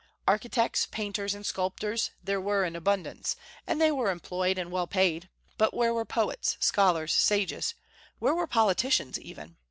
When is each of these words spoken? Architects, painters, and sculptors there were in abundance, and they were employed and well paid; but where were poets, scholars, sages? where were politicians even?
Architects, 0.27 0.87
painters, 0.87 1.35
and 1.35 1.45
sculptors 1.45 2.09
there 2.23 2.41
were 2.41 2.65
in 2.65 2.75
abundance, 2.75 3.35
and 3.67 3.79
they 3.79 3.91
were 3.91 4.09
employed 4.09 4.57
and 4.57 4.71
well 4.71 4.87
paid; 4.87 5.29
but 5.59 5.75
where 5.75 5.93
were 5.93 6.05
poets, 6.05 6.57
scholars, 6.59 7.13
sages? 7.13 7.75
where 8.17 8.33
were 8.33 8.47
politicians 8.47 9.19
even? 9.19 9.57